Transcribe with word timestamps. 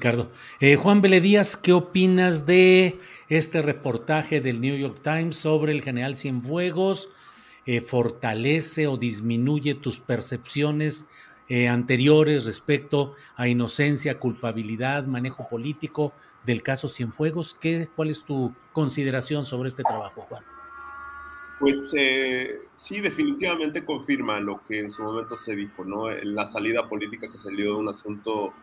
Ricardo. 0.00 0.30
Eh, 0.60 0.76
Juan 0.76 1.02
Vélez 1.02 1.24
Díaz, 1.24 1.56
¿qué 1.56 1.72
opinas 1.72 2.46
de 2.46 3.00
este 3.28 3.62
reportaje 3.62 4.40
del 4.40 4.60
New 4.60 4.76
York 4.76 5.00
Times 5.02 5.34
sobre 5.34 5.72
el 5.72 5.82
general 5.82 6.14
Cienfuegos? 6.14 7.08
Eh, 7.66 7.80
¿Fortalece 7.80 8.86
o 8.86 8.96
disminuye 8.96 9.74
tus 9.74 9.98
percepciones 9.98 11.08
eh, 11.48 11.66
anteriores 11.66 12.46
respecto 12.46 13.14
a 13.34 13.48
inocencia, 13.48 14.20
culpabilidad, 14.20 15.04
manejo 15.04 15.48
político 15.48 16.12
del 16.46 16.62
caso 16.62 16.88
Cienfuegos? 16.88 17.54
¿Qué, 17.54 17.88
¿Cuál 17.96 18.10
es 18.10 18.22
tu 18.22 18.54
consideración 18.72 19.44
sobre 19.44 19.68
este 19.68 19.82
trabajo, 19.82 20.20
Juan? 20.28 20.44
Pues 21.58 21.92
sí, 22.74 23.00
definitivamente 23.00 23.84
confirma 23.84 24.38
lo 24.38 24.62
que 24.68 24.78
en 24.78 24.92
su 24.92 25.02
momento 25.02 25.36
se 25.36 25.56
dijo, 25.56 25.84
¿no? 25.84 26.08
La 26.08 26.46
salida 26.46 26.88
política 26.88 27.28
que 27.28 27.36
salió 27.36 27.72
de 27.72 27.80
un 27.80 27.88
asunto 27.88 28.54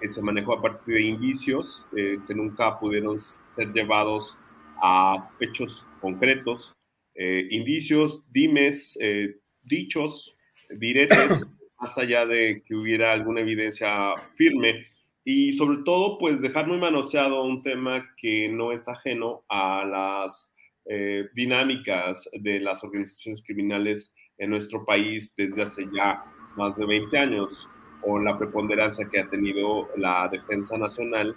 que 0.00 0.08
se 0.08 0.22
manejó 0.22 0.54
a 0.54 0.62
partir 0.62 0.94
de 0.94 1.02
indicios 1.02 1.86
eh, 1.96 2.18
que 2.26 2.34
nunca 2.34 2.78
pudieron 2.78 3.20
ser 3.20 3.72
llevados 3.72 4.36
a 4.82 5.30
hechos 5.40 5.86
concretos, 6.00 6.72
eh, 7.14 7.46
indicios, 7.50 8.24
dimes, 8.32 8.96
eh, 9.00 9.36
dichos, 9.62 10.34
diretes, 10.70 11.46
más 11.80 11.98
allá 11.98 12.24
de 12.26 12.62
que 12.64 12.74
hubiera 12.74 13.12
alguna 13.12 13.40
evidencia 13.40 14.14
firme. 14.36 14.86
Y 15.22 15.52
sobre 15.52 15.82
todo 15.84 16.18
pues 16.18 16.40
dejar 16.40 16.66
muy 16.66 16.78
manoseado 16.78 17.44
un 17.44 17.62
tema 17.62 18.08
que 18.16 18.48
no 18.48 18.72
es 18.72 18.88
ajeno 18.88 19.44
a 19.48 19.84
las 19.84 20.52
dinámicas 21.34 22.28
de 22.32 22.58
las 22.58 22.82
organizaciones 22.82 23.44
criminales 23.44 24.12
en 24.38 24.50
nuestro 24.50 24.84
país 24.84 25.32
desde 25.36 25.62
hace 25.62 25.86
ya 25.94 26.24
más 26.56 26.76
de 26.76 26.86
20 26.86 27.16
años 27.16 27.68
o 28.02 28.18
la 28.18 28.38
preponderancia 28.38 29.08
que 29.08 29.20
ha 29.20 29.28
tenido 29.28 29.88
la 29.96 30.28
defensa 30.30 30.78
nacional 30.78 31.36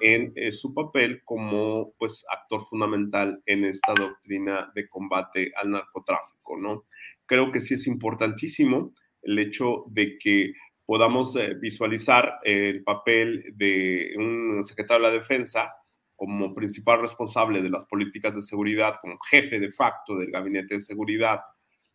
en 0.00 0.32
eh, 0.36 0.52
su 0.52 0.74
papel 0.74 1.22
como 1.24 1.94
pues 1.98 2.24
actor 2.30 2.66
fundamental 2.68 3.42
en 3.46 3.64
esta 3.64 3.94
doctrina 3.94 4.70
de 4.74 4.88
combate 4.88 5.52
al 5.56 5.70
narcotráfico, 5.70 6.58
¿no? 6.58 6.84
Creo 7.26 7.50
que 7.52 7.60
sí 7.60 7.74
es 7.74 7.86
importantísimo 7.86 8.92
el 9.22 9.38
hecho 9.38 9.84
de 9.88 10.18
que 10.18 10.52
podamos 10.84 11.34
eh, 11.36 11.54
visualizar 11.54 12.38
el 12.42 12.82
papel 12.82 13.44
de 13.54 14.14
un 14.18 14.62
secretario 14.64 15.06
de 15.06 15.12
la 15.12 15.18
defensa 15.18 15.72
como 16.16 16.54
principal 16.54 17.00
responsable 17.00 17.62
de 17.62 17.70
las 17.70 17.86
políticas 17.86 18.34
de 18.34 18.42
seguridad, 18.42 18.96
como 19.00 19.18
jefe 19.30 19.58
de 19.58 19.72
facto 19.72 20.16
del 20.16 20.30
gabinete 20.30 20.74
de 20.74 20.80
seguridad, 20.80 21.40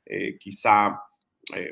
eh, 0.05 0.37
quizá 0.39 0.99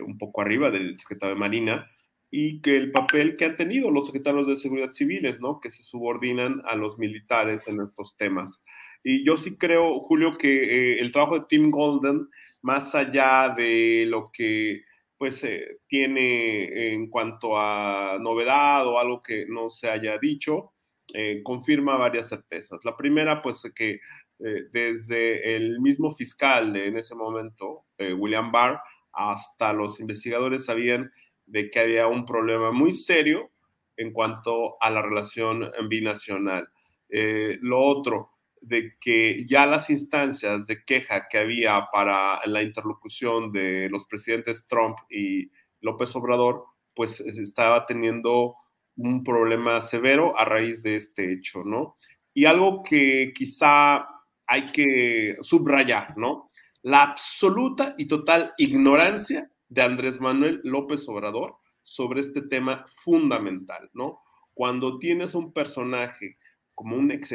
un 0.03 0.17
poco 0.17 0.41
arriba 0.41 0.71
del 0.71 0.97
secretario 0.97 1.35
de 1.35 1.39
Marina, 1.39 1.87
y 2.29 2.61
que 2.61 2.75
el 2.75 2.91
papel 2.91 3.37
que 3.37 3.45
han 3.45 3.55
tenido 3.55 3.89
los 3.89 4.07
secretarios 4.07 4.47
de 4.47 4.57
seguridad 4.57 4.93
civiles, 4.93 5.39
¿no? 5.39 5.59
Que 5.61 5.71
se 5.71 5.83
subordinan 5.83 6.61
a 6.65 6.75
los 6.75 6.97
militares 6.99 7.67
en 7.67 7.81
estos 7.81 8.17
temas. 8.17 8.63
Y 9.03 9.25
yo 9.25 9.37
sí 9.37 9.57
creo, 9.57 9.99
Julio, 10.01 10.37
que 10.37 10.95
eh, 10.95 10.99
el 10.99 11.11
trabajo 11.11 11.39
de 11.39 11.45
Tim 11.47 11.71
Golden, 11.71 12.27
más 12.61 12.93
allá 12.95 13.53
de 13.55 14.05
lo 14.07 14.29
que 14.31 14.81
pues 15.17 15.43
eh, 15.45 15.79
tiene 15.87 16.93
en 16.93 17.09
cuanto 17.09 17.57
a 17.57 18.17
novedad 18.19 18.85
o 18.85 18.99
algo 18.99 19.23
que 19.23 19.45
no 19.47 19.69
se 19.69 19.89
haya 19.89 20.17
dicho, 20.19 20.73
eh, 21.13 21.41
confirma 21.43 21.95
varias 21.95 22.29
certezas. 22.29 22.81
La 22.83 22.95
primera, 22.95 23.41
pues 23.41 23.63
que 23.73 23.99
desde 24.39 25.55
el 25.55 25.79
mismo 25.79 26.13
fiscal 26.13 26.75
en 26.75 26.95
ese 26.95 27.15
momento, 27.15 27.85
William 27.97 28.51
Barr, 28.51 28.79
hasta 29.11 29.73
los 29.73 29.99
investigadores 29.99 30.65
sabían 30.65 31.11
de 31.47 31.69
que 31.69 31.79
había 31.79 32.07
un 32.07 32.25
problema 32.25 32.71
muy 32.71 32.91
serio 32.91 33.49
en 33.95 34.13
cuanto 34.13 34.81
a 34.81 34.91
la 34.91 35.01
relación 35.01 35.71
binacional. 35.89 36.69
Eh, 37.09 37.57
lo 37.61 37.81
otro, 37.81 38.31
de 38.61 38.95
que 38.99 39.45
ya 39.47 39.65
las 39.65 39.89
instancias 39.89 40.67
de 40.67 40.83
queja 40.83 41.27
que 41.29 41.37
había 41.37 41.87
para 41.91 42.45
la 42.45 42.61
interlocución 42.61 43.51
de 43.51 43.87
los 43.89 44.05
presidentes 44.05 44.67
Trump 44.67 44.97
y 45.09 45.49
López 45.81 46.15
Obrador, 46.15 46.65
pues 46.93 47.21
estaba 47.21 47.85
teniendo 47.85 48.55
un 48.97 49.23
problema 49.23 49.79
severo 49.79 50.37
a 50.37 50.45
raíz 50.45 50.83
de 50.83 50.95
este 50.95 51.31
hecho, 51.31 51.63
¿no? 51.63 51.97
Y 52.33 52.45
algo 52.45 52.83
que 52.83 53.31
quizá 53.33 54.07
hay 54.45 54.65
que 54.65 55.37
subrayar, 55.41 56.17
¿no? 56.17 56.45
La 56.81 57.03
absoluta 57.03 57.95
y 57.97 58.07
total 58.07 58.53
ignorancia 58.57 59.49
de 59.69 59.81
Andrés 59.81 60.19
Manuel 60.19 60.61
López 60.63 61.07
Obrador 61.09 61.55
sobre 61.83 62.19
este 62.19 62.41
tema 62.41 62.85
fundamental, 62.87 63.89
¿no? 63.93 64.19
Cuando 64.53 64.99
tienes 64.99 65.35
un 65.35 65.53
personaje 65.53 66.37
como 66.75 66.95
un 66.95 67.11
ex, 67.11 67.33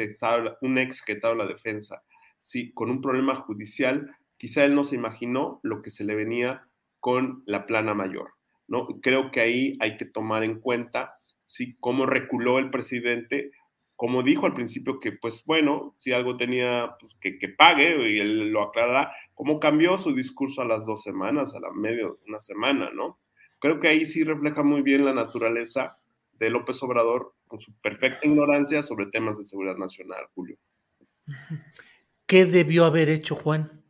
un 0.61 0.77
ex 0.77 1.01
que 1.01 1.19
la 1.21 1.45
defensa, 1.45 2.03
sí, 2.41 2.71
con 2.73 2.89
un 2.89 3.01
problema 3.01 3.35
judicial, 3.35 4.15
quizá 4.37 4.63
él 4.65 4.75
no 4.75 4.83
se 4.83 4.95
imaginó 4.95 5.59
lo 5.63 5.81
que 5.81 5.89
se 5.89 6.03
le 6.03 6.15
venía 6.15 6.67
con 6.99 7.43
la 7.45 7.65
plana 7.65 7.93
mayor, 7.93 8.33
¿no? 8.67 8.87
Creo 9.01 9.31
que 9.31 9.41
ahí 9.41 9.77
hay 9.79 9.97
que 9.97 10.05
tomar 10.05 10.43
en 10.43 10.59
cuenta, 10.59 11.19
sí, 11.45 11.75
cómo 11.79 12.05
reculó 12.05 12.59
el 12.59 12.69
presidente 12.69 13.51
como 13.95 14.23
dijo 14.23 14.45
al 14.45 14.53
principio 14.53 14.99
que, 14.99 15.11
pues 15.11 15.43
bueno, 15.45 15.93
si 15.97 16.11
algo 16.11 16.35
tenía, 16.37 16.95
pues 16.99 17.15
que, 17.21 17.37
que, 17.37 17.49
pague 17.49 18.11
y 18.11 18.19
él 18.19 18.49
lo 18.49 18.63
aclarará, 18.63 19.13
cómo 19.33 19.59
cambió 19.59 19.97
su 19.97 20.13
discurso 20.13 20.61
a 20.61 20.65
las 20.65 20.85
dos 20.85 21.03
semanas, 21.03 21.55
a 21.55 21.59
la 21.59 21.71
medio, 21.71 22.19
una 22.27 22.41
semana, 22.41 22.89
¿no? 22.93 23.19
Creo 23.59 23.79
que 23.79 23.87
ahí 23.87 24.05
sí 24.05 24.23
refleja 24.23 24.63
muy 24.63 24.81
bien 24.81 25.05
la 25.05 25.13
naturaleza 25.13 25.97
de 26.33 26.49
López 26.49 26.81
Obrador 26.83 27.33
con 27.47 27.59
su 27.59 27.73
perfecta 27.79 28.27
ignorancia 28.27 28.81
sobre 28.83 29.05
temas 29.05 29.37
de 29.37 29.45
seguridad 29.45 29.77
nacional, 29.77 30.25
Julio. 30.33 30.57
¿Qué 32.25 32.45
debió 32.45 32.85
haber 32.85 33.09
hecho 33.09 33.35
Juan? 33.35 33.83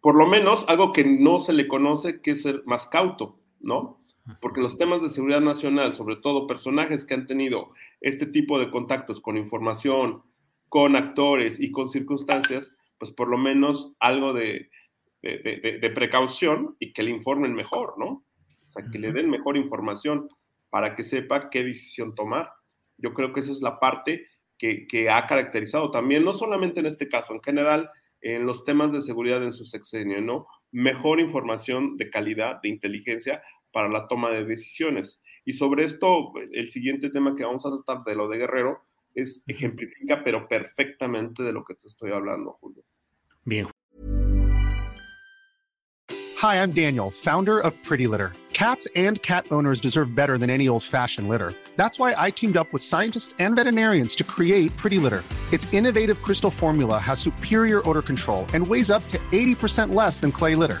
Por 0.00 0.14
lo 0.14 0.26
menos 0.26 0.64
algo 0.68 0.92
que 0.92 1.04
no 1.04 1.38
se 1.38 1.52
le 1.52 1.66
conoce, 1.66 2.20
que 2.20 2.32
es 2.32 2.42
ser 2.42 2.62
más 2.66 2.86
cauto, 2.86 3.40
¿no? 3.60 4.04
Porque 4.40 4.60
los 4.60 4.76
temas 4.76 5.02
de 5.02 5.10
seguridad 5.10 5.40
nacional, 5.40 5.94
sobre 5.94 6.16
todo 6.16 6.46
personajes 6.46 7.04
que 7.04 7.14
han 7.14 7.26
tenido 7.26 7.70
este 8.00 8.26
tipo 8.26 8.58
de 8.58 8.70
contactos 8.70 9.20
con 9.20 9.36
información, 9.36 10.22
con 10.68 10.96
actores 10.96 11.60
y 11.60 11.70
con 11.70 11.88
circunstancias, 11.88 12.74
pues 12.98 13.10
por 13.10 13.28
lo 13.28 13.38
menos 13.38 13.94
algo 14.00 14.32
de, 14.32 14.70
de, 15.22 15.92
precaución 15.94 16.76
y 16.78 16.92
que 16.92 17.02
le 17.02 17.10
informen 17.10 17.54
mejor, 17.54 17.98
¿no? 17.98 18.24
O 18.66 18.70
sea, 18.70 18.84
que 18.90 18.98
le 18.98 19.12
den 19.12 19.30
mejor 19.30 19.56
información 19.56 20.28
para 20.68 20.94
que 20.94 21.04
sepa 21.04 21.48
qué 21.48 21.64
decisión 21.64 22.14
tomar. 22.14 22.52
Yo 22.98 23.14
creo 23.14 23.32
que 23.32 23.40
esa 23.40 23.52
es 23.52 23.62
la 23.62 23.80
parte 23.80 24.26
que, 24.58 24.86
que 24.86 25.08
ha 25.08 25.26
caracterizado 25.26 25.90
también, 25.90 26.24
no 26.24 26.32
solamente 26.32 26.80
en 26.80 26.86
este 26.86 27.08
caso, 27.08 27.32
en 27.32 27.42
general, 27.42 27.90
en 28.20 28.44
los 28.44 28.64
temas 28.64 28.92
de 28.92 29.00
seguridad 29.00 29.42
en 29.42 29.52
su 29.52 29.64
sexenio, 29.64 30.20
¿no? 30.20 30.46
Mejor 30.70 31.20
información 31.20 31.96
de 31.96 32.10
calidad, 32.10 32.60
de 32.60 32.68
inteligencia, 32.68 33.42
para 33.78 33.88
la 33.88 34.08
toma 34.08 34.30
de 34.30 34.44
decisiones. 34.44 35.22
Y 35.44 35.52
sobre 35.52 35.84
esto, 35.84 36.32
el 36.52 36.68
siguiente 36.68 37.10
tema 37.10 37.36
que 37.36 37.44
vamos 37.44 37.64
a 37.64 37.70
tratar 37.70 38.02
de 38.02 38.16
lo 38.16 38.28
de 38.28 38.38
Guerrero, 38.38 38.82
es, 39.14 39.44
ejemplifica, 39.46 40.24
pero 40.24 40.48
perfectamente 40.48 41.44
de 41.44 41.52
lo 41.52 41.62
que 41.64 41.76
te 41.76 41.86
estoy 41.86 42.10
hablando, 42.10 42.58
Julio. 42.60 42.82
Bien. 43.44 43.68
Hi, 46.42 46.56
I'm 46.56 46.72
Daniel, 46.72 47.12
founder 47.12 47.60
of 47.60 47.72
Pretty 47.84 48.08
Litter. 48.08 48.32
Cats 48.52 48.88
and 48.96 49.22
cat 49.22 49.46
owners 49.52 49.78
deserve 49.78 50.12
better 50.12 50.38
than 50.38 50.50
any 50.50 50.66
old-fashioned 50.66 51.28
litter. 51.28 51.52
That's 51.76 52.00
why 52.00 52.16
I 52.18 52.32
teamed 52.32 52.56
up 52.56 52.72
with 52.72 52.82
scientists 52.82 53.32
and 53.38 53.54
veterinarians 53.54 54.16
to 54.16 54.24
create 54.24 54.76
Pretty 54.76 54.98
Litter. 54.98 55.22
Its 55.52 55.72
innovative 55.72 56.20
crystal 56.20 56.50
formula 56.50 56.98
has 56.98 57.20
superior 57.20 57.88
odor 57.88 58.02
control 58.02 58.44
and 58.54 58.66
weighs 58.66 58.90
up 58.90 59.06
to 59.10 59.18
80% 59.30 59.94
less 59.94 60.18
than 60.18 60.32
clay 60.32 60.56
litter. 60.56 60.80